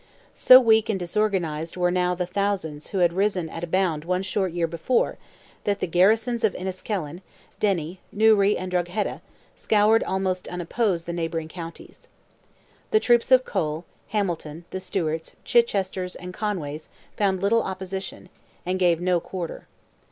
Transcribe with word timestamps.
So 0.33 0.59
weak 0.59 0.89
and 0.89 0.99
disorganized 0.99 1.77
were 1.77 1.91
now 1.91 2.15
the 2.15 2.25
thousands 2.25 2.87
who 2.87 2.97
had 3.05 3.13
risen 3.13 3.51
at 3.51 3.63
a 3.63 3.67
bound 3.67 4.03
one 4.03 4.23
short 4.23 4.51
year 4.51 4.65
before, 4.65 5.19
that 5.63 5.79
the 5.79 5.85
garrisons 5.85 6.43
of 6.43 6.55
Enniskillen, 6.55 7.21
Derry, 7.59 7.99
Newry, 8.11 8.57
and 8.57 8.71
Drogheda, 8.71 9.21
scoured 9.55 10.03
almost 10.03 10.47
unopposed 10.47 11.05
the 11.05 11.13
neighbouring 11.13 11.47
counties. 11.49 12.07
The 12.89 12.99
troops 12.99 13.29
of 13.29 13.45
Cole, 13.45 13.85
Hamilton, 14.07 14.65
the 14.71 14.79
Stewarts, 14.79 15.35
Chichesters, 15.45 16.15
and 16.15 16.33
Conways, 16.33 16.89
found 17.15 17.39
little 17.43 17.61
opposition, 17.61 18.29
and 18.65 18.79
gave 18.79 18.99
no 18.99 19.19
quarter. 19.19 19.67